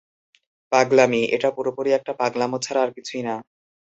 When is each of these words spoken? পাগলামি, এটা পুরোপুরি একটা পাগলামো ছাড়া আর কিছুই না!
পাগলামি, 0.71 1.21
এটা 1.35 1.49
পুরোপুরি 1.55 1.89
একটা 1.93 2.11
পাগলামো 2.19 2.57
ছাড়া 2.59 2.81
আর 2.83 2.91
কিছুই 2.97 3.23
না! 3.23 3.35